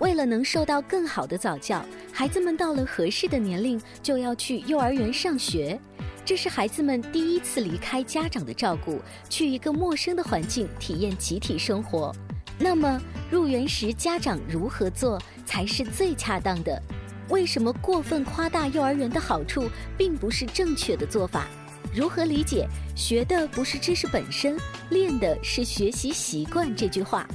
[0.00, 5.78] 为了能受到更好的早教，孩子们到了合适的年龄就要去幼儿园上学。
[6.24, 12.14] 这是孩子们第一次离开家长的照顾，去一个陌生的环境体验集体生活。
[12.58, 16.82] 那么入园时家长如何做才是最恰当的？
[17.28, 21.46] 为什么过分夸大幼儿园的好处并不是正确的做法？
[21.94, 24.56] 如何理解“学的不是知识本身，
[24.88, 27.26] 练的是学习习惯”这句话？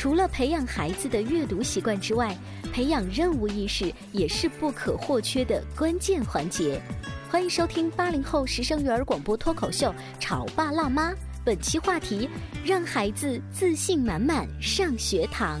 [0.00, 2.34] 除了培养孩子的阅读习惯之外，
[2.72, 6.80] 培养任务意识也是不可或缺的关键环节。
[7.30, 11.12] 欢迎收听八零后时尚育儿广播脱口秀《潮爸辣妈》，
[11.44, 12.26] 本期话题：
[12.64, 15.60] 让孩子自信满满上学堂。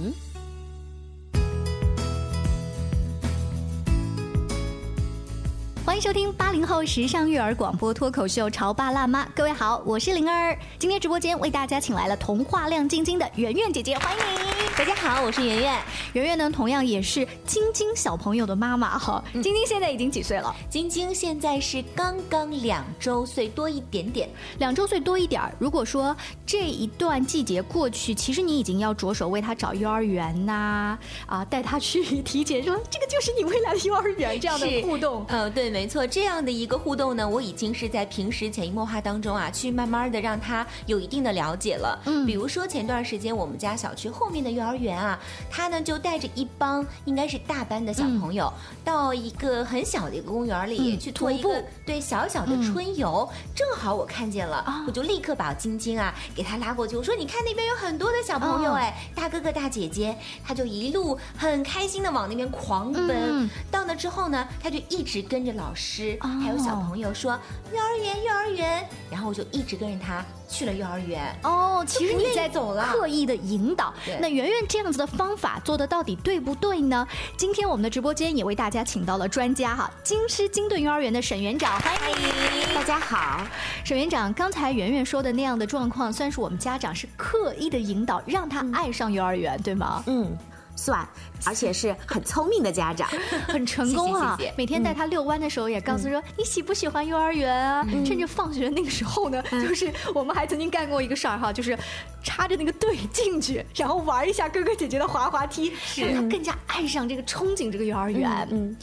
[6.00, 10.56] 收听八零后时尚育儿广播脱口秀《潮爸辣妈》，各位好，我是灵儿。
[10.78, 14.49] 今天直播间为大家请来了童话亮晶晶的圆圆姐姐，欢迎！
[14.80, 15.78] 大家好，我是圆圆。
[16.14, 19.22] 圆圆呢，同样也是晶晶小朋友的妈妈哈。
[19.34, 20.56] 晶晶现在已经几岁了？
[20.70, 24.26] 晶晶现在是刚刚两周岁多一点点，
[24.58, 25.54] 两周岁多一点儿。
[25.58, 26.16] 如果说
[26.46, 35.26] 这一段季节过去，其实你已经要着手为他找幼儿园呐，啊，带他去体检，说这个就是你未来的幼儿园这样的互动。
[35.28, 42.00] 呃，对，没错，这样的一个互动呢，我已经是在平时潜移默化当中啊，去慢慢的让他有一定的了解了。
[42.06, 45.18] 嗯，比如说前段时间我们家小区后面的幼儿园啊，
[45.50, 48.52] 他呢就带着一帮应该是大班的小朋友，
[48.84, 53.28] 到一个很小的一个公园里去徒步，对小小的春游。
[53.54, 63.48] 正好我看见了，我就立刻把晶晶啊给他拉过去，我说你看那边有很多的小朋友哎，大哥哥大姐姐，他就一路很开心的往那边狂奔。
[63.70, 67.38] 到那之后呢，他就一直跟着老师还有小朋友说
[67.72, 70.24] 幼儿园幼儿园，然后我就一直跟着他。
[70.52, 73.94] 去了幼儿园哦，其实你在走了，刻意的引导。
[74.20, 77.06] 那圆圆这样子的方法做的到底对不对呢？
[77.36, 83.46] 今天我们的直播间也为大家请到了专家哈，京师金顿幼儿园的沈园长，欢迎大家好。
[83.84, 90.02] 沈园长，刚才圆圆说的那样的状况，算是我们家长是刻意的引导，让他爱上幼儿园，对吗？
[90.06, 90.36] 嗯。
[90.80, 91.06] 算，
[91.44, 93.06] 而且是很聪明的家长，
[93.46, 94.38] 很成功啊！
[94.56, 97.84] 每天带他遛弯的时候，也告诉说你喜不喜欢幼儿园啊？
[98.06, 101.78] 趁着放学那个时候呢， 就是我们还曾经干过一个事儿哈，就是
[102.22, 108.48] 插着那个队进去，然后玩一下哥哥姐姐的滑滑梯，让他更加爱上这个憧憬这个幼儿园。
[108.50, 108.74] 嗯，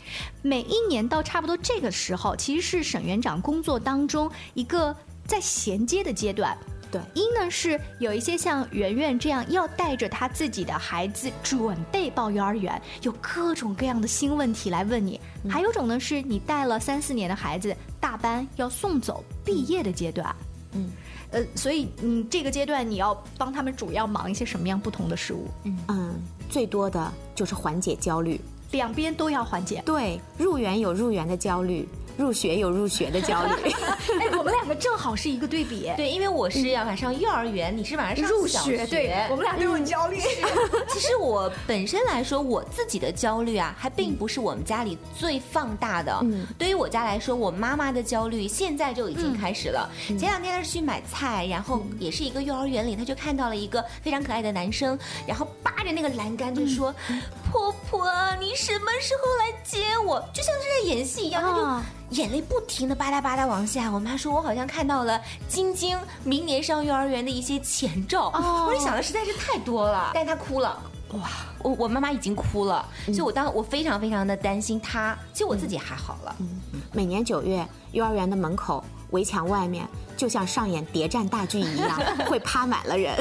[0.43, 6.55] 每一年到差不多这个时候，其实是沈园长工作当中一个在衔接的阶段。
[6.91, 20.35] 对，一呢是有一些像圆圆这样要带着他自己的孩子准备报幼儿园，有各种各样的新问题来问你；还有种呢是你带了三四年的孩子，大班要送走毕业的阶段。
[20.73, 20.89] 嗯，
[21.31, 25.47] 呃，所以你这个阶段你要帮他们主要忙一些什么样不同的事物？
[25.63, 28.39] 嗯嗯，最多的就是缓解焦虑，
[28.71, 29.81] 两边都要缓解。
[29.85, 31.87] 对，入园有入园的焦虑。
[32.17, 33.71] 入学有入学的焦虑，
[34.19, 35.91] 哎，我们两个正好是一个对比。
[35.95, 40.19] 对，因为我是要晚上幼儿园，你是马上上入学，对，我们俩都有焦虑。
[40.89, 46.17] 其实我本身来说，我自己的焦虑啊，还并不是我们家里最放大的。
[46.23, 49.87] 嗯，对于我家来说，我妈妈的焦虑现在就已经开始了。
[50.07, 54.97] 前两天她是去买菜，然后也是一个幼儿园里，她就看到了一个非常可爱的男生，
[55.27, 56.93] 然后扒着那个栏杆就说
[57.51, 58.09] ：“婆婆，
[58.39, 61.83] 你什么时候来接我？”就像是在演戏一样，他就。
[62.11, 68.29] 眼泪不停的吧嗒吧嗒往下，我妈说，我好像看到了晶晶明年上幼儿园的一些前兆。
[68.29, 71.29] 我想的实在是太多了，但她哭了，哇，
[71.61, 75.17] 我我妈妈已经哭了，所以我当我非常非常的担心她。
[75.33, 76.33] 其实我自己还好了。
[76.93, 78.81] 每年九月，幼儿园的门口
[79.11, 83.15] 围墙外面就像上演谍战大剧一样， 会趴满了人。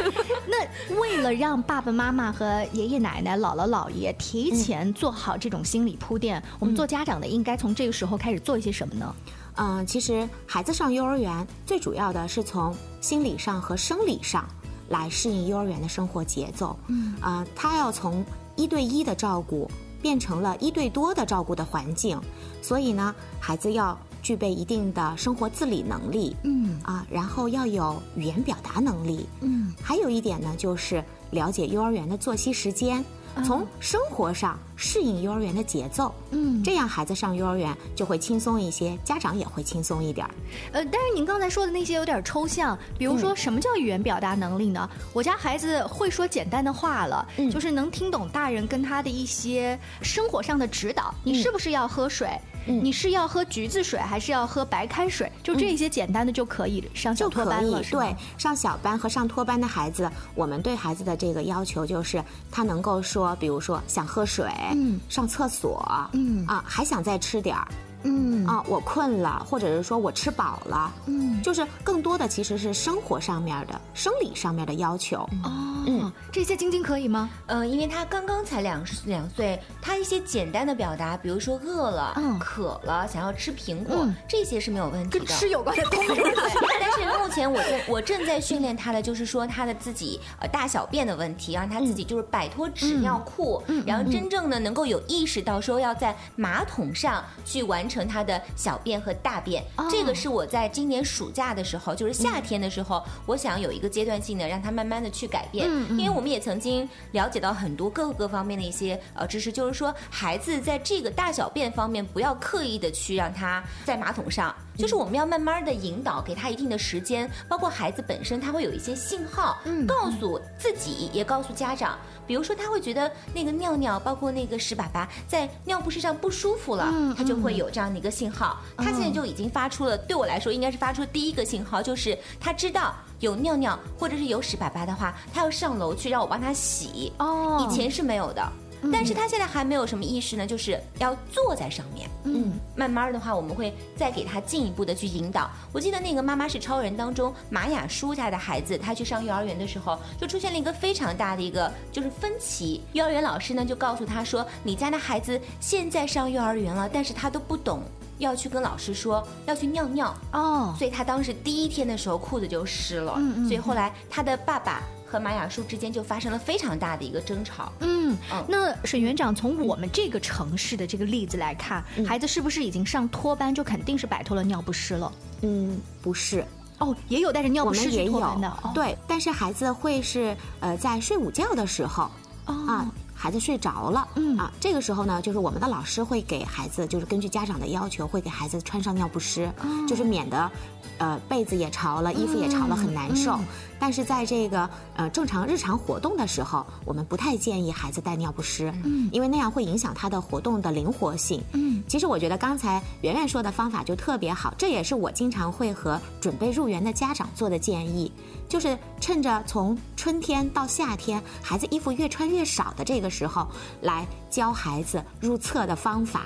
[0.46, 9.14] 那为了让爸爸妈妈和爷爷奶奶、姥姥姥爷提前做好这种心理铺垫，我们做家长的应该从这个时候开始做一些什么呢？
[9.56, 14.48] 嗯，其实孩子上幼儿园最主要的是从心理上和生理上
[14.88, 16.74] 来适应幼儿园的生活节奏。
[16.86, 18.24] 嗯，啊，他要从
[18.56, 22.18] 一对一的照顾变成了一对多的照顾的环境，
[22.62, 26.36] 所以呢，孩子要具备一定的生活自理能力。
[26.44, 29.26] 嗯，啊，然后要有语言表达能力。
[29.40, 33.04] 嗯，还有一点呢，就是了解幼儿园的作息时间。
[33.46, 40.34] 从生活上适应幼儿园的节奏，嗯，这样孩子上幼儿园就会轻松一些，家长也会轻松一点儿。
[40.72, 44.86] 呃，但是您刚才说的那些有点抽象，比如说什么叫语言表达能力呢？
[45.14, 51.14] 我家孩子会说简单的话了，嗯就是能听懂大人跟他的一些生活上的指导。
[51.24, 52.38] 你是不是要喝水？
[52.66, 55.30] 你是要喝橘子水还是要喝白开水？
[55.42, 67.66] 就这些简单的就可以上小托班了，对，上小班和上托班的孩子，我们对孩子的这个要求就是他能够说，比如说想喝水，嗯，上厕所，嗯啊，还想再吃点儿。
[68.04, 75.18] 嗯啊，我困了，或者是说我吃饱了，嗯，就是更多的其实是生活上面的、生理上面的要求。
[75.44, 77.30] 哦，嗯，这些晶晶可以吗？
[77.46, 85.18] 嗯，因为他刚刚才两两岁，他一些简单的表达，比如说饿了、嗯渴了、想要吃苹果，这些是没有问题的。
[85.18, 86.22] 跟吃有关的东西。
[86.80, 97.88] 但是目前我正我正在训练他的，就是说他的自己呃大小便的问题，让他自己就是摆脱纸尿裤，然后真正的能够有意识到说要在马桶上去完。
[97.92, 114.54] 成他的小便和大便，这个是我在今年暑假的时候，就是夏天的时候，我想有一个阶段性的让他慢慢的去改变，因为我们也曾经了解到很多各个方面的一些呃知识，就是说孩子在这个大小便方面不要刻意的去让他在马桶上。
[114.76, 121.98] 就是我们要慢慢的引导，给他一定的时间，包括孩子本身，他会有一些信号，告诉自己，也告诉家长。
[122.26, 128.58] 比如说，他会觉得那个尿尿，包括那个屎粑粑在尿不湿上不舒服了，他就会有这样的一个信号。
[128.78, 137.12] 他现在就已经发出了，对我来说应该是发出第一个信号，就是他知道有尿尿或者是有屎粑粑的话，他要上楼去让我帮他洗。
[137.18, 138.52] 哦，以前是没有的。
[138.90, 142.08] 但是他现在还没有什么意识呢，就是要坐在上面。
[142.24, 145.50] 嗯，慢慢的话，我们会再给他进一步的去引导。
[145.72, 152.82] 我记得那个《妈妈是超人》当中，玛雅叔家的孩子，他去上幼儿园的时候，就出现了一个非常大的一个就是分歧。
[152.92, 157.82] 幼儿园老师呢就告诉他说：“你家的孩子现在上幼儿园了，但是他都不懂
[158.18, 163.14] 要去跟老师说要去尿尿哦。”所以他当时第一天的时候裤子就湿了。
[163.16, 163.48] 嗯嗯。
[163.48, 164.82] 所以后来他的爸爸。
[165.12, 167.70] 和马雅树之间就发生了非常大的一个争吵。
[167.80, 168.16] 嗯，
[168.48, 175.12] 那沈园长从我们这个城市的这个例子来看，孩子是不是已经上托班，就肯定是摆脱了尿不湿了？
[175.42, 176.42] 嗯，不是。
[176.78, 178.58] 哦，也有带着尿不湿去托班的。
[178.74, 182.10] 对，但是孩子会是呃在睡午觉的时候
[182.46, 182.90] 啊，
[183.22, 189.48] 孩子睡着了，嗯啊，这个时候呢，就是我们的老师会给孩子，就是根据家长的要求，会给孩子穿上尿不湿，
[189.86, 190.50] 就是免得。
[190.98, 193.36] 呃，被子也潮了，衣服也潮了，很难受。
[193.78, 201.42] 但是在这个呃正常日常活动的时候，我们不太建议孩子带尿不湿，嗯，因为那样会影响他的活动的灵活性。
[201.54, 208.12] 嗯，其实我觉得刚才圆圆说的方法就特别好，这也是我经常会和准备入园的家长做的建议，
[208.48, 213.46] 就是趁着从春天到夏天，孩子衣服越穿越少的这个时候，
[213.82, 216.22] 来教孩子入厕的方法。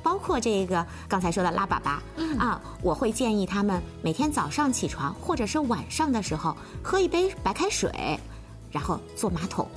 [0.00, 7.90] 包括这个刚才说的拉粑粑啊，我会建议他们每天早上起床或者是晚上的时候喝一杯白开水，
[8.70, 9.68] 然后坐马桶，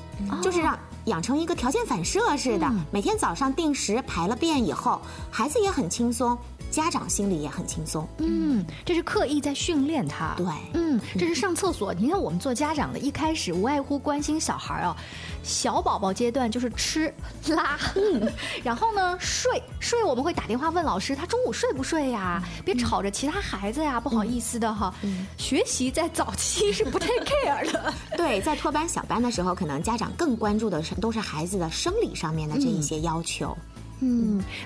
[0.44, 5.02] 就是让养成一个条件反射似的，每天早上定时排了便以后，
[5.32, 6.38] 孩子也很轻松。
[6.70, 11.94] 家长心里也很轻松，嗯，这是刻意在训练他，对，嗯，这是上厕所。
[11.94, 14.96] 你看，我们做家长的，一开始无外乎关心小孩啊，
[15.44, 17.14] 小宝宝阶段就是吃
[17.48, 18.32] 拉，嗯，
[18.64, 22.44] 然后呢睡睡，我们会打电话问老师，他中午睡不睡呀？
[22.64, 24.94] 别吵着其他孩子呀，不好意思的哈。
[25.38, 33.58] 学习在早期是不太 care 的， 对，在托班小班的时候，可能家长更关注的是都是孩子的生理上面的这一些要求。
[33.69, 33.69] 嗯，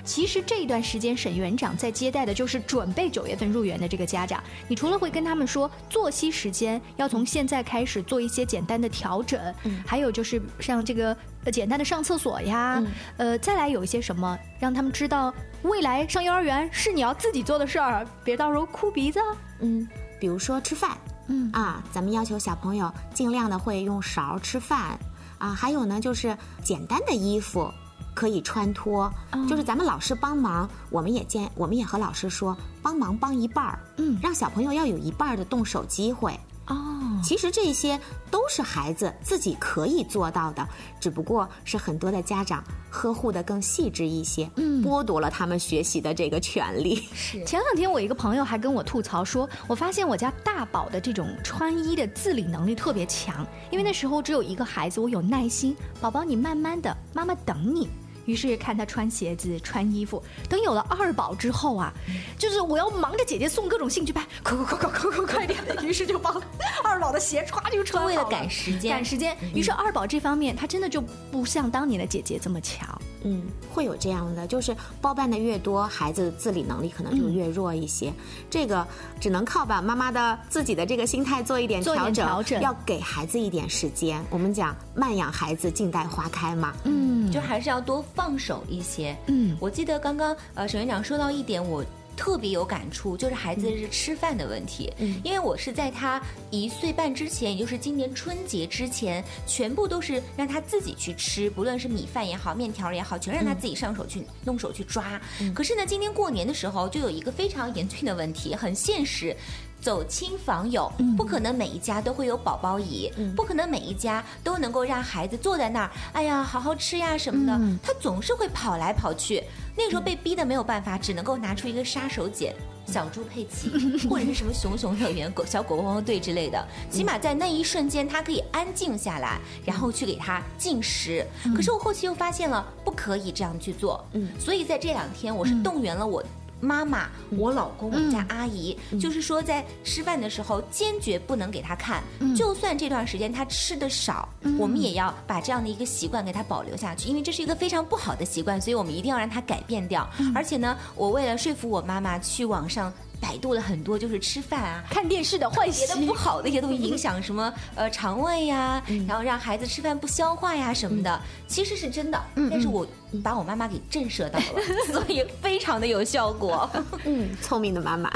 [0.04, 4.42] 其实这一段时间，沈园长在接待的就是准备九月份入园的这个家长。
[4.68, 12.82] 你除了会跟他们说作息时间要从现在开始做一些简单的调整，嗯，还有就是像这个呃简单的上厕所呀，
[13.16, 19.18] 呃，再来有一些什么，让他们知道未来上幼儿园是你要自己做的事儿，别到时候哭鼻子。
[19.60, 19.88] 嗯，
[20.20, 24.98] 比如说吃饭，嗯啊，咱们要求小朋友尽量的会用勺吃饭，
[25.38, 27.72] 啊，还有呢就是简单的衣服。
[28.14, 29.12] 可以穿脱，
[29.48, 36.38] 就是咱们老师帮忙，我们也见，我们也和老师说，帮忙帮一半儿，嗯，让小朋友要有一半儿的动手机会。
[36.66, 40.66] 哦，其实这些都是孩子自己可以做到的，
[40.98, 47.06] 只不过是很多的家长呵护的更细致一些，嗯，剥夺了他们学习的这个权利。
[47.12, 47.44] 是。
[47.44, 57.90] 前两天我一个朋友还跟我吐槽说，我发现我家大宝的这种穿衣的自理能力特别强，因为那时候只有一个孩子，我有耐心，宝宝你慢慢的，妈妈等你。
[58.24, 60.22] 于是看他穿鞋子、穿衣服。
[60.48, 61.92] 等有了二宝之后啊，
[62.38, 65.58] 就是我要忙着姐姐送各种兴趣班，快快快快快快快点！
[65.84, 66.40] 于是就帮
[66.82, 69.36] 二宝的鞋歘就穿了为了赶时间，赶时间。
[69.54, 71.00] 于是二宝这方面他真的就
[71.30, 72.88] 不像当年的姐姐这么强。
[73.26, 78.12] 嗯，会有这样的，就是包办的越多，孩子自理能力可能就越弱一些。
[78.50, 78.86] 这个
[79.18, 84.22] 只能靠把妈妈的自己的这个心态做一点调整，要给孩子一点时间。
[84.28, 86.74] 我们讲慢养孩子，静待花开嘛。
[86.84, 89.16] 嗯，就还是要多放手一些。
[89.26, 91.84] 嗯，我记得刚刚呃沈院长说到一点，我。
[92.16, 94.88] 特别有感触，就是孩子是吃饭的问题。
[94.98, 105.20] 嗯，因为我是在他一岁半之前，也就是今年春节之前，全部都是让他自己去吃，不论是米饭也好，面条也好，全让他自己上手去弄手去抓。
[105.52, 109.36] 可是呢，今年过年的时候，就有一个非常严峻的问题，很现实。
[109.84, 117.78] 走亲访友，不可能每一家都会有宝宝椅，不可能每一家都能够让孩子坐在那儿，哎呀，好好吃呀什么的。
[117.82, 119.44] 他总是会跑来跑去，
[119.76, 122.54] 那个时候被逼的没有办法，只能够拿出一个杀手锏，
[122.86, 123.70] 小猪佩奇
[124.08, 131.22] 或者是什么熊熊乐园、狗小狗汪汪队之类的，起码在那一瞬间他可以安静下来，然后去给他进食。
[131.54, 136.24] 可是我后期又发现了不可以这样去做，嗯，所以在这两天我是动员了我。
[136.64, 142.02] 妈妈，我老公，我们家阿姨，就是说在吃饭的时候坚决不能给他看，
[142.34, 144.28] 就算这段时间他吃的少，
[144.58, 150.08] 我们也要把这样的一个习惯给他保留下去，因为这是一个非常不好的习惯，所以我们一定要让他改变掉。
[150.34, 152.92] 而且呢，我为了说服我妈妈去网上。
[153.20, 155.86] 百度了很多，就是吃饭啊、看电视的坏习。
[155.86, 162.22] 的不好的一些东西，影响什么 呃肠胃呀，然后让孩子吃饭不消化呀什么的，其实是真的。
[162.50, 162.86] 但是我
[163.22, 164.44] 把我妈妈给震慑到了，
[164.92, 166.68] 所以非常的有效果。
[167.04, 168.10] 嗯，聪明的妈妈。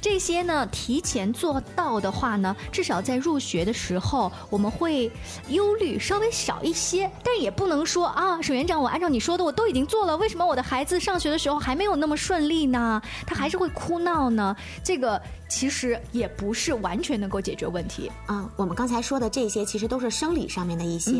[0.00, 5.10] 这些呢，提前做到的话呢，至少在入学的时候，我们会
[5.48, 7.10] 忧虑稍微少一些。
[7.24, 13.02] 但也不能说啊，沈园长，我按照你说的，我都已经做了，为什么我的孩子上学的时候还没有那么顺利呢？
[13.26, 14.54] 他还是会哭闹呢？
[14.84, 18.48] 这个其实也不是完全能够解决问题啊。
[18.56, 21.12] 我们刚才说的这些，其实都是生理上面的一些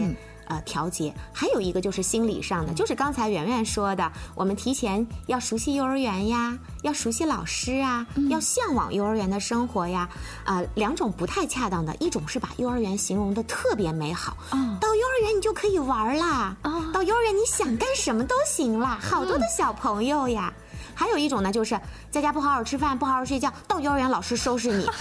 [0.47, 10.09] 呃调节，还有一个就是心理上的，就是刚才圆圆说的，我们提前要熟悉幼儿园呀，要熟悉老师啊，要向往幼儿园的生活呀。
[10.45, 14.37] 啊，两种不太恰当的，一种是把幼儿园形容的特别美好，
[14.81, 16.57] 到幼儿园你就可以玩啦，
[16.93, 20.53] 到幼儿园你想干什么都行啦，好多的小朋友呀。
[20.95, 21.79] 还有一种呢，就是
[22.11, 24.87] 在家不好好吃饭，不好好睡觉，到幼儿园老师收拾你。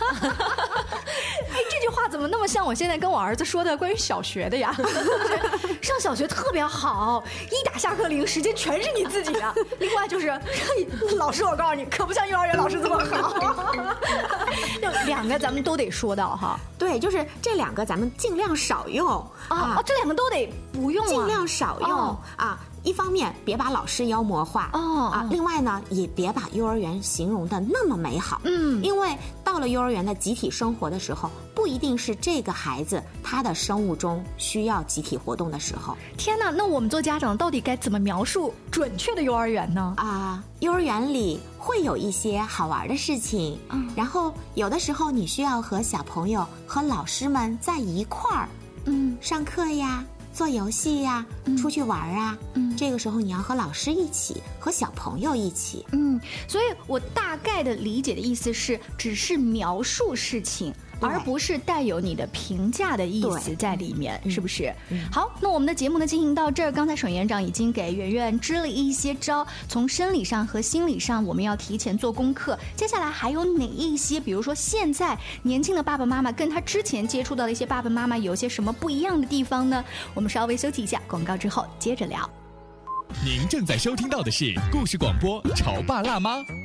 [1.95, 4.75] 话怎么那么像我现在跟我儿子说的关于小学的呀？
[5.81, 9.53] 上小学特别好，一打下课铃，时间全是你自己的。
[9.79, 10.27] 另外就是，
[11.17, 13.73] 老师，我告诉你，可不像幼儿园老师这么好。
[14.81, 16.59] 就两个咱们都得说到哈。
[16.77, 19.07] 对，就是这两个咱们尽量少用
[19.47, 19.81] 啊。
[19.85, 22.59] 这两个都得不用，尽量少用啊。
[22.85, 35.97] 一方面别把老师妖魔化哦啊，另外呢也别把幼儿园形容的那么美好，嗯，因为到了幼儿园的集体生活的时候，不一定是这个孩子他的生物钟需要集体活动的时候。
[36.15, 39.95] 天哪，那我们做家长到底该怎么描述准确的幼儿园呢？
[39.97, 48.47] 啊，幼儿园里会有一些好玩的事情，嗯，然后有的时候你需要和小朋友和老师们在一块儿，
[48.85, 50.05] 嗯，上课呀。
[50.35, 51.25] 做游戏呀，
[51.57, 60.73] 出去玩啊，嗯，这个时候你要和老师一起，和小朋友一起，嗯，所以我大概的理解的意思是，只是描述事情。
[61.07, 64.73] 而不是带有你的评价的意思在里面，是不是？
[65.11, 72.57] 好，那我们的节目呢进行到这儿，刚才沈园长已经给圆圆支了一些招，从生理上和心理上，我们要提前做功课。
[72.75, 74.19] 接下来还有哪一些？
[74.19, 79.83] 比如说现在年轻的爸爸妈妈跟他之前接触到的一些爸爸妈妈有些什么不一样的地方呢？
[80.13, 82.29] 我们稍微休息一下，广告之后接着聊。
[83.23, 86.37] 您正在收听到的是故事广播《潮爸辣妈》。《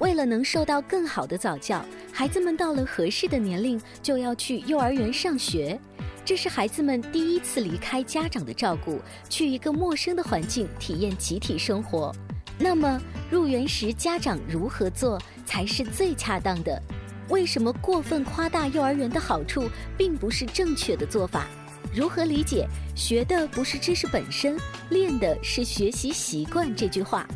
[0.00, 5.78] 为了能受到更好的早教，孩子们到了合适的年龄就要去幼儿园上学。
[6.24, 12.14] 这是孩子们第一次离开家长的照顾，去一个陌生的环境体验集体生活。
[12.58, 12.98] 那么
[13.30, 16.82] 入园时家长如何做才是最恰当的？
[17.28, 21.46] 为什么过分夸大幼儿园的好处并不是正确的做法？
[21.94, 22.66] 如何理解
[22.96, 24.56] “学的不是知识本身，
[24.88, 27.26] 练的是学习习惯”这句话？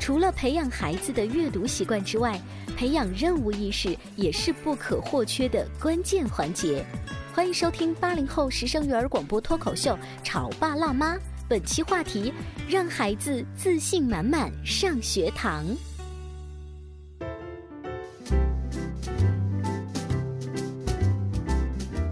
[0.00, 2.38] 除了培养孩子的阅读习惯之外，
[2.76, 6.84] 培养任务意识也是不可或缺的关键环节。
[7.32, 11.16] 欢迎收听八零后时尚育儿广播脱口秀《潮爸辣妈》，
[11.48, 12.32] 本期话题：
[12.68, 15.64] 让孩子自信满满上学堂。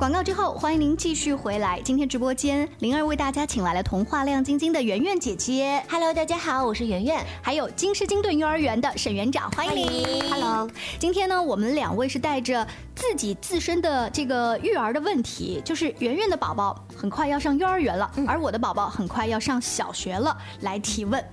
[0.02, 1.80] 广告之后，欢迎您继续回来。
[1.80, 5.80] 今天直播间，灵儿为大家请来了童话亮晶晶的圆圆姐姐。
[5.88, 7.24] Hello，大家好，我是圆圆。
[7.40, 10.28] 还有金狮金盾幼儿园的沈园长，欢迎您。
[10.28, 10.68] Hello，
[10.98, 12.66] 今天呢，我们两位是带着
[12.96, 21.24] 自己自身的这个育儿的问题，就是圆圆的宝宝很快要上幼儿园了，而我的宝宝很快要上小学了，来提问。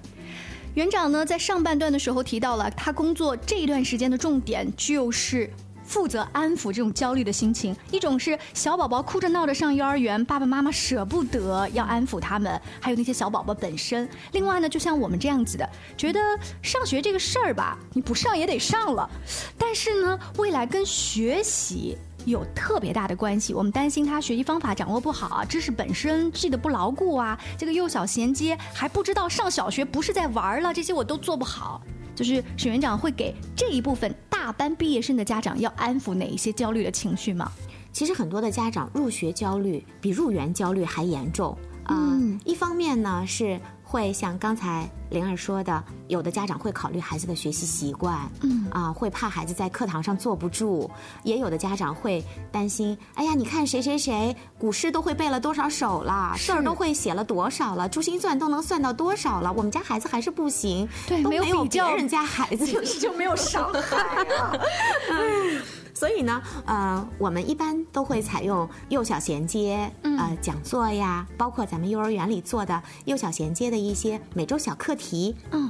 [0.75, 5.51] 园长呢，在上半段的时候提到了他工作这一段时间的重点就是。
[5.89, 14.07] 负责安抚这种焦虑的心情，一种是小宝宝哭着闹着上幼儿园，爸爸妈妈舍不得要安抚他们，还有那些小宝宝本身。
[14.33, 15.67] 另外呢，就像我们这样子的，
[15.97, 16.19] 觉得
[16.61, 19.09] 上学这个事儿吧，你不上也得上了，
[19.57, 21.97] 但是呢，未来跟学习。
[22.25, 31.81] 有特别大的关系，我们担心他学习方法掌握不好啊，知识本身记得不牢固啊，这个幼小衔接还不知道上小学不是在玩了，这些我都做不好。
[32.13, 34.13] 就是沈园长会给这一部分
[34.49, 37.51] 大班毕业生的家长要安抚哪一些焦虑的情绪吗？
[37.93, 41.55] 其实很多的家长入学焦虑比入园焦虑还严重。
[41.87, 50.87] 嗯，一方面呢是会像刚才灵儿说的，有的家长会考虑孩子的学习习惯，嗯啊，会怕孩子在课堂上坐不住；
[51.23, 62.67] 也有的家长会担心，哎呀，你看谁谁谁古诗都会背了多少首了，字儿都会写了多少了，珠心算都能算到多少了，我们家孩子还是不行，对，都没有别人家孩子
[62.99, 63.97] 就没有伤害
[64.35, 64.53] 啊。
[65.99, 75.69] 所以呢，呃，我们一般都会采用幼小衔接，呃，讲座呀，包括咱们幼儿园里做的幼小衔接的一些每周小课题，嗯，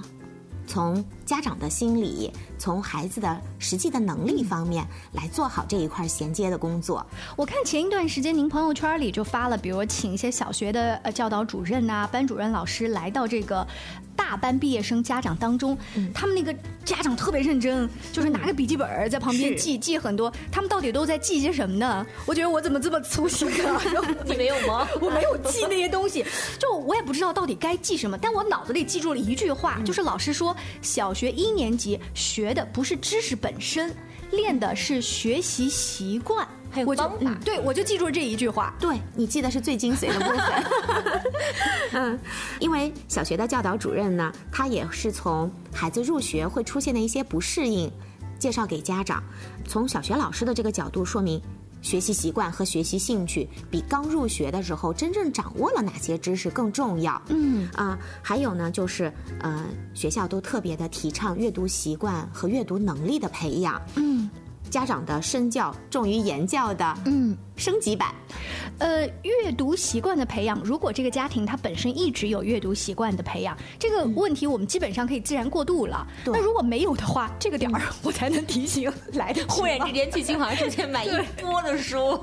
[0.67, 7.03] 从家长的心理，从孩子的实际的能力方面来做好这一块衔接的工作。
[7.35, 13.65] 我看前一段时间您朋友圈里就发了，比如请一些小学的呃教导主任呐、班主任老师来到这个
[14.15, 15.77] 大班毕业生家长当中，
[16.13, 22.05] 他们那个家长特别认真，就是拿个笔记本在旁边是记记很多，他们到底都在记些什么呢？
[22.25, 23.81] 我觉得我怎么这么粗心啊？
[24.25, 24.85] 你没有吗？
[24.99, 26.25] 我没有记那些东西，
[26.59, 33.95] 就我也不知道到底该记什么，但我脑子里记住了一句话，就是老师说，小学一年级学的不是知识本身，
[34.31, 36.47] 练的是学习习惯。
[36.71, 38.75] 还有方法嗯对我就记住了这一句话。
[38.79, 41.21] 对你记得是最精髓的部分。
[41.93, 42.19] 嗯，
[42.59, 47.91] 因为小学的教导主任呢，他也是从孩子入学会出现的一些不适应，
[48.37, 49.23] 介绍给家长，
[49.67, 51.41] 从小学老师的这个角度说明。
[51.81, 57.21] 学习习惯和学习兴趣比刚入学的时候真正掌握了哪些知识更重要。
[57.29, 63.81] 嗯啊、还有呢，就是呃，学校都特别的提倡阅读习惯和阅读能力的培养。
[63.95, 64.29] 嗯
[64.69, 68.13] 家长的身教重于言教的嗯，升级版。
[68.77, 76.07] 呃，阅读习惯的培养，如果这个家庭他本身一直有阅读习惯的培养，这个问题我们基本上可以自然过渡了。
[76.23, 76.33] 对。
[76.33, 81.09] 那如果没有的话，这个点儿我才能提醒来的忽然之间去新华书店买一
[81.41, 82.21] 波的书，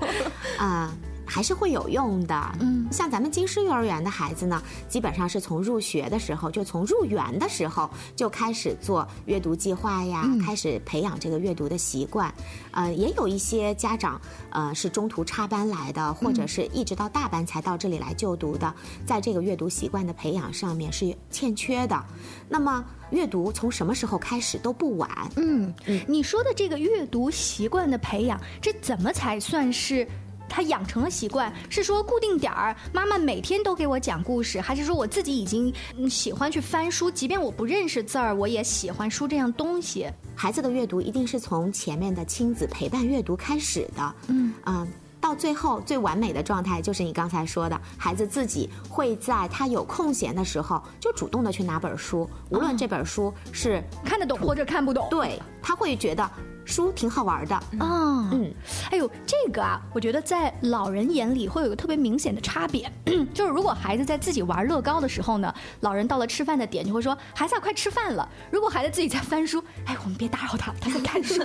[0.58, 0.90] 啊、
[1.26, 2.56] 还是会有用的。
[2.60, 12.32] 嗯像咱们京师幼儿园的孩子呢，基本上是从入学的时候，就从入园的时候就开始做阅读计划呀，嗯开始培养这个阅读的习惯。
[12.70, 18.72] 呃，也有一些家长呃是中途插班来的，或者是一直到大班才到这里来就读的，
[19.04, 22.00] 在这个阅读习惯的培养上面是欠缺的。
[22.48, 25.10] 那么阅读从什么时候开始都不晚。
[25.36, 25.74] 嗯，
[26.06, 30.06] 你说的这个阅读习惯的培养，这怎么才算是
[30.48, 35.72] 他养成了习惯，是说固定点儿，妈妈每天都给我讲故事，还是说我自己已经
[36.08, 40.10] 喜欢去翻书，即便我不认识字儿，我也喜欢书这样东西。
[40.34, 44.14] 孩子的阅读一定是从前面的亲子陪伴阅读开始的。
[44.28, 44.86] 嗯啊。
[45.18, 56.30] 到最后最完美的状态就是你刚才说的，孩子自己会在他有空闲的时候就主动的去拿本书，无论这本书是看得懂或者看不懂，对他会觉得。
[56.68, 58.52] 书挺好玩的啊，嗯，
[58.90, 62.90] 哎呦，这个啊，我觉得在老人眼里会有个特别明显的差别，
[63.32, 68.28] 就是如果孩子在自己玩乐高的时候呢，老人到了吃饭的点就会说：“孩子快吃饭了。
[68.50, 71.40] ”如果孩子自己在翻书，哎，我们别打扰他，他在看书，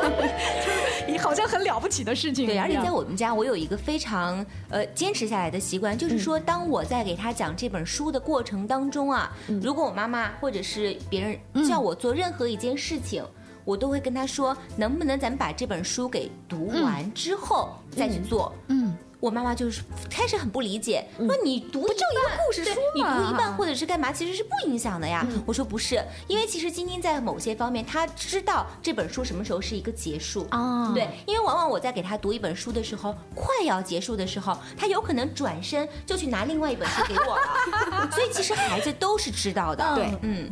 [1.08, 2.44] 你好像很了不起的事情。
[2.44, 13.09] 对，而且在我们家，我有一个非常呃坚持下来的习惯，就是说，当我在给他讲这本书的过程当中啊，如果我妈妈或者是别人叫我做任何一件事情。
[13.64, 18.52] 我都会跟他说，能不能咱们把这本书给读完之后再去做？
[18.68, 18.96] 嗯。
[19.20, 22.86] 我妈妈就是开始很不理解，说你读不就一个故事书吗？
[22.94, 25.26] 你读一半或者是干嘛，其实是不影响的呀。
[25.44, 30.90] 我说不是，因为其实晶晶在某些方面，她知道这本书什么时候是一个结束啊。
[30.94, 38.08] 对，因为往往我在给她读一本书的时候，快要结束的时候，她有可能转身就去拿另外一本书给我了。
[38.10, 39.94] 所以其实孩子都是知道的。
[39.94, 40.50] 对，嗯，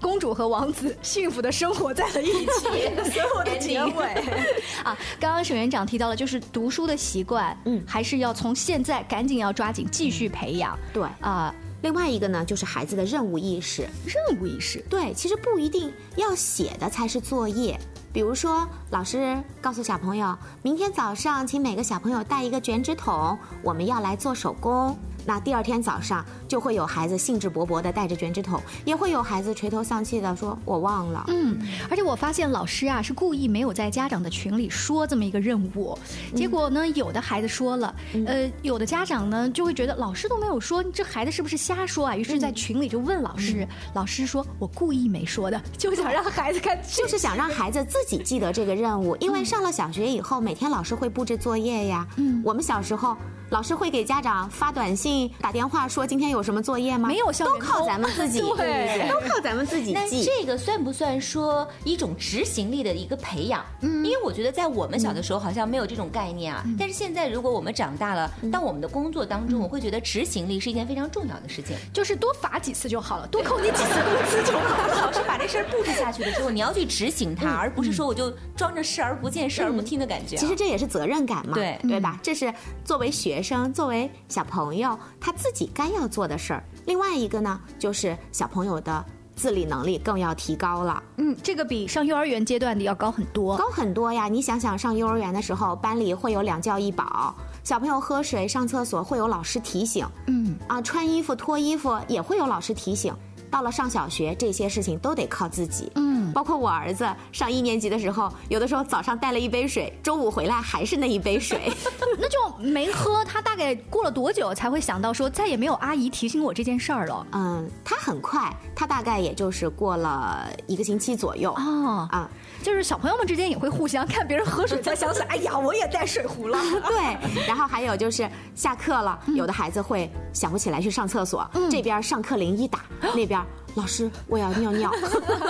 [0.00, 4.06] 公主和王子幸福的生活在了一起， 所有的结尾
[4.82, 4.96] 啊。
[5.20, 8.05] 刚刚沈园长提到了，就是读书的习惯，嗯，还。
[8.06, 11.52] 是要从现在赶紧要抓紧继续培养，对啊。
[11.82, 13.82] 另外一个呢，就是孩子的任务意识。
[14.06, 17.78] 任务意识，对，其实不一定要写的才是作业。
[18.12, 24.96] 比如说，老师告诉小朋友，明天早上请每个小朋友带一个卷纸筒，我们要来做手工。
[25.26, 31.58] 那第二天早上就会有孩子兴致勃勃的带着卷纸筒，也会有孩子垂头丧气的说：“我忘了。”嗯，
[31.90, 35.98] 而且我发现老师啊是故意没有在家长的群里说这么一个任务，
[36.34, 37.94] 结果呢，有的孩子说了，
[38.26, 42.16] 呃，有的家长呢就会觉得老师都没有说，这孩子是不是瞎说啊？
[42.16, 52.06] 于是，在群里就问老师，老师说：“我故意没说的， 就想让孩子看，就是想让孩子自己记得这个任务，因为上了小学以后，每天老师会布置作业呀。
[52.16, 53.16] 嗯，我们小时候。
[53.50, 57.08] 老师会给家长发短信、打电话说今天有什么作业吗？
[57.08, 59.92] 没有，都靠咱们自己， 对，都靠咱们自己记。
[59.92, 63.64] 那这个算不算说一种执行力的一个培养？
[63.82, 66.64] 嗯，因为我觉得在我们小的时候好像没有这种概念啊。
[66.76, 71.76] 但是现在如果我们长大了，到我们的工作当中，我会觉得执行力是一件非常重要的事情。
[71.92, 75.02] 就是多罚几次就好了，多扣你几次工资就好了。
[75.06, 80.36] 老师把这事儿布置下去的时候，你要去执行它，而不是说我就装着视而不见、视而不听的感觉。
[80.36, 82.18] 其实这也是责任感嘛，对对吧？
[82.20, 82.52] 这是
[82.84, 83.35] 作为学。
[83.36, 86.64] 学生作为小朋友，他自己该要做的事儿。
[86.86, 91.02] 另外一个呢，就是小朋友的自理能力更要提高了。
[91.18, 94.26] 嗯，这个比上幼儿园阶段的要高很多，高很多呀！
[94.26, 100.06] 你想想，上幼儿园的时候，班里会有两教一保，小朋友喝水、上厕所会有老师提醒。
[100.28, 103.14] 嗯，啊，穿衣服、脱衣服也会有老师提醒。
[103.50, 105.90] 到了上小学，这些事情都得靠自己。
[105.94, 111.72] 嗯，包括我儿子上一年级的时候，有的时候早上带了一杯水，中午回来还是那一杯水，
[112.18, 113.24] 那就没喝。
[113.24, 117.26] 他大概过了多久才会想到说再也没有阿姨提醒我这件事儿了？
[117.32, 121.52] 嗯，他很快，他大概也就是过了一个星期左右。
[121.52, 122.30] 哦，啊，
[122.66, 126.58] 就是小朋友们之间也会互相看别人喝水，才想起哎呀，我也带水壶了。
[126.88, 132.80] 对，然后还有就是下课了，有的孩子会想不起来去上厕所，这边上课铃一打，
[133.14, 133.40] 那边。
[133.76, 134.90] 老师，我要尿尿，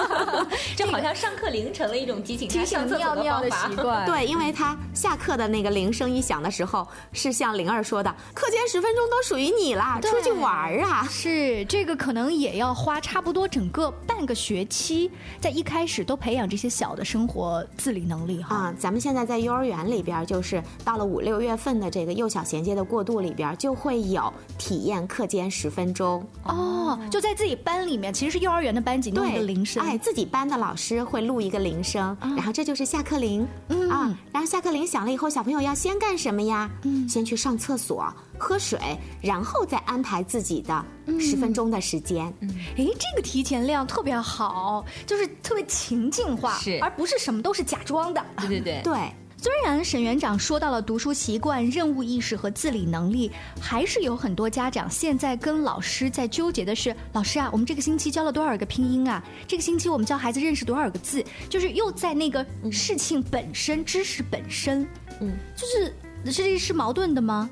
[0.76, 4.04] 这好像上课铃成了一种提醒提醒尿尿的习惯。
[4.04, 11.06] 对，因为他下课的那个铃声一响的时候，是像灵儿说的，课间十分钟都属于你啦，出去玩儿啊。
[11.08, 15.08] 是，这个可能也要花差不多整个半个学期，
[15.40, 18.56] 在一开始都培养这些小的生活自理能力哈。
[18.56, 26.26] 啊，咱们现在在幼儿园里边，就是到了五六月份的这个幼小衔接的过渡里边，就会有体验课间十分钟。
[26.42, 28.15] 哦，就在自己班里面。
[28.16, 33.90] 其实是幼儿园的班级弄一个铃声，哎，自己班的老师会录一个铃声，然后这就是下课铃，嗯。
[33.90, 36.70] 啊，然后下课铃响了以后，小朋友要先干什么呀？
[36.84, 38.80] 嗯，先去上厕所、喝水，
[39.20, 40.84] 然后再安排自己的
[41.20, 42.32] 十分钟的时间。
[42.40, 42.48] 嗯，
[42.78, 48.24] 哎，这个提前量特别好，就是特别情境化，是，而不是什么都是假装的。
[48.38, 48.80] 对对对。
[48.82, 48.94] 对。
[49.46, 53.30] 虽然沈园长说到了读书习惯、任务意识和自理能力，
[53.60, 59.22] 还是有很多家长现在跟老师在纠结的是：老师啊，我们这个星期教了多少个拼音啊？
[59.46, 61.24] 这个星期我们教孩子认识多少个字？
[61.48, 64.84] 就是又在那个事情本身、知识本身，
[65.20, 65.94] 嗯，就是
[66.32, 67.48] 这是矛盾的吗？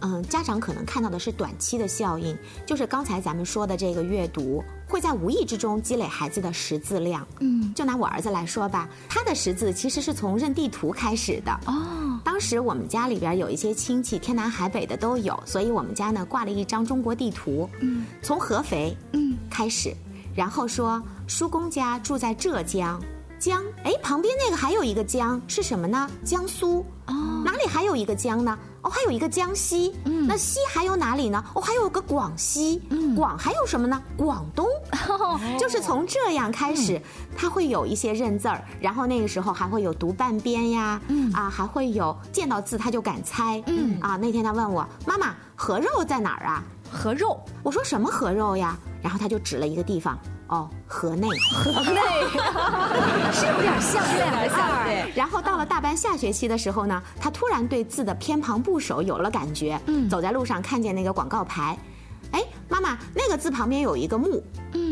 [0.00, 7.26] 嗯，家长可能看到的是短期的效应，就是刚才咱们说的这个阅读会在无意之中积累孩子的识字量。
[7.40, 11.52] 嗯，就拿我儿子来说吧，他的识字其实是从认地图开始的。
[11.66, 17.68] 哦，当时我们家里边有一些亲戚，天南海北的都有，所以我们家呢挂了一张中国地图。
[17.80, 19.92] 嗯，从合肥嗯开始，
[20.34, 23.02] 然后说叔公家住在浙江。
[23.38, 26.08] 江，哎，旁边那个还有一个江是什么呢？
[26.24, 26.78] 江苏。
[27.06, 28.58] 哦，哪里还有一个江呢？
[28.86, 29.92] 哦，还有一个江西。
[30.04, 31.44] 嗯，那西还有哪里呢？
[31.54, 32.80] 哦，还有个广西。
[32.90, 34.00] 嗯，广还有什么呢？
[34.16, 34.64] 广东。
[35.58, 37.00] 就是从这样开始，
[37.36, 41.00] 他会有一些认字儿，然后那个时候还会有读半边呀。
[41.08, 43.60] 嗯，啊，还会有见到字他就敢猜。
[43.66, 46.62] 嗯，啊，那天他问我妈妈，河肉在哪儿啊？
[46.92, 47.40] 河肉。
[47.64, 48.78] 我说什么河肉呀？
[49.02, 50.16] 然后他就指了一个地方。
[50.48, 52.00] 哦，河内，河内
[53.32, 54.84] 是有点像这两个字儿。
[54.84, 55.12] 对。
[55.14, 59.80] 然后到了大班下学期的时候呢，他突然对字的偏旁部首有了感觉。
[59.86, 60.08] 嗯。
[60.08, 61.76] 走在路上看见那个广告牌，
[62.30, 64.42] 哎，妈妈，那个字旁边有一个木。
[64.74, 64.85] 嗯。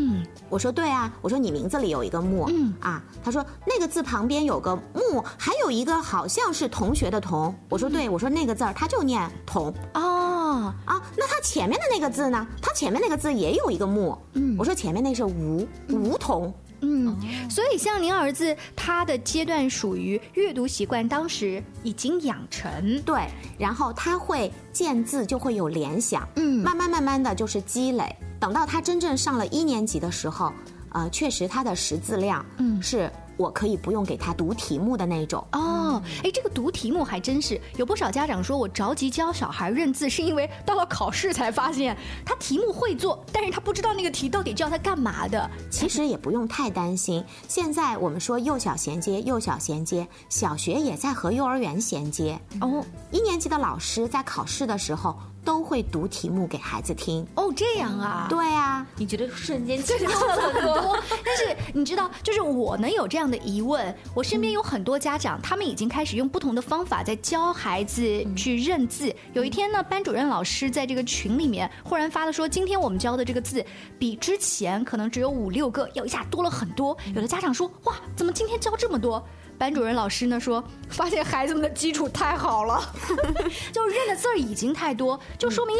[0.49, 2.45] 我说对啊，我说你名字里有一个木。
[2.49, 2.73] 嗯。
[2.79, 7.53] 啊，他说那个字旁边有个木，还有一个好像是同学的同。
[7.69, 9.73] 我说对，我说那个字儿他就念同。
[9.93, 10.73] 哦。
[10.85, 12.47] 啊那他前面的那个字呢？
[12.61, 14.17] 他前面那个字也有一个木。
[14.33, 16.53] 嗯，我说前面那是梧，梧桐。
[16.81, 17.17] 嗯，
[17.49, 23.01] 所以像您儿子他的阶段属于阅读习惯，当时已经养成。
[23.01, 26.27] 对，然后他会见字就会有联想。
[26.35, 30.53] 嗯，慢慢慢慢的就是积累，等到他真正上了一年级的时候，
[30.91, 33.11] 呃，确实他的识字量，嗯，是。
[33.37, 45.51] 我可以不用给他读题目的那种哦，哎，这个读题目还真是有不少家长说，我着急教小孩认字，是因为到了考试才发现他题目会做，但是他不知道那个题到底叫他干嘛的。
[45.69, 52.81] 其实也不用太担心，现在我们说幼小衔接，幼小衔接，小学也在和幼儿园衔接哦。
[53.11, 55.13] 一年级的老师在考试的时候。
[55.45, 58.25] 都会读题目给孩子听哦，这样啊？
[58.27, 60.97] 对啊，你觉得瞬间轻松了很多。
[61.23, 68.01] 但是你知道，就是我能有这样的疑问，我身边有很多家长，他们已经开始用不同的方法在教孩子
[68.35, 69.15] 去认字。
[69.33, 73.63] 有一天呢，班主任老师在这个群里面忽然发了说，今天我们教的这个字
[73.99, 76.97] 比之前可能只有五六个，要一下多了很多。
[77.13, 79.23] 有的家长说，哇，怎么今天教这么多？
[79.57, 82.93] 班主任老师呢说，发现孩子们的基础太好了，
[83.71, 85.75] 就认的字儿已经太多，就说明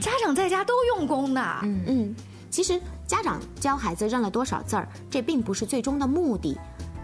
[0.00, 1.58] 家长在家都用功呢。
[1.62, 2.16] 嗯嗯，
[2.50, 6.58] 其实家长教孩子认了多少字儿，这并不是最终的目的，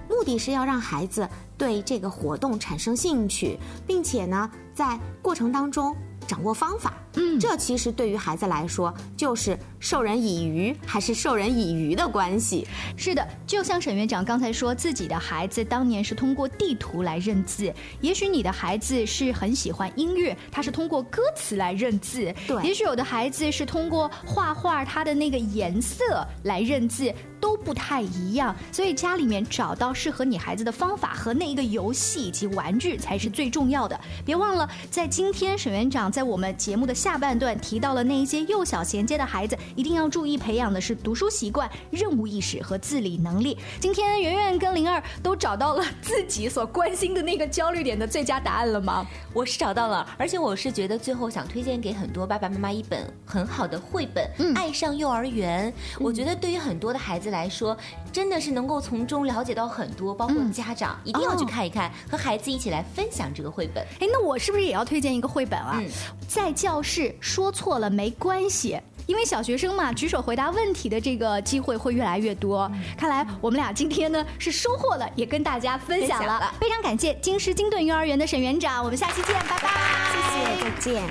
[0.08, 5.96] 目的是要让孩子对这个活动产生兴趣，并且呢，在过程当中。
[6.26, 12.66] 掌握方法，嗯，这其实对于孩子来说就是授人以鱼还是授人以渔的关系。
[12.96, 27.12] 是的，就像沈院长刚才说自己的孩子当年是通过地图来认字，也许你的孩子是很喜欢音乐，他是通过歌词来认字，对，也许有的孩子是通过画画他的那个颜色来认字。
[27.40, 33.98] 都不太一样，所以家里面找到适合你孩子的方法和那一个游戏以及玩具才是最重要的。
[34.24, 43.56] 别忘了，在今天沈园长在我们节目的下半段提到了那一些幼小衔接的孩子，一定要注意培养的是读书习惯、任务意识和自理能力。
[43.80, 49.06] 今天圆圆跟灵儿都找到了自己所关心的那个焦虑点的最佳答案了吗？
[49.32, 55.72] 我是找到了，而且我是觉得最后想推荐给很多爸爸妈妈一本很好的绘本《爱上幼儿园》。
[56.00, 57.76] 我觉得对于很多的孩子来说，
[58.12, 63.84] 真的是能够从中了解到很多，包括家长一定要去看一看，和孩子一起来分享这个绘本。
[64.00, 65.80] 哎，那我是不是也要推荐一个绘本啊？
[66.26, 66.87] 在教室
[67.20, 72.70] 说错了没关系，因为小学生嘛，举手回答问题的这个机会会越来越多。
[72.96, 76.52] 看来我们俩今天呢是收获了，也跟大家分享了。
[76.60, 79.68] 非常感谢京师金顿幼儿园的沈园长，我们下期见，拜拜。
[80.12, 81.02] 谢谢，再见。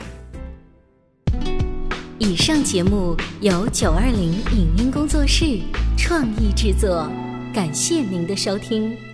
[2.19, 5.59] 以上节目由九二零影音工作室。
[5.97, 7.09] 创意制作，
[7.53, 9.06] 感谢您的收听。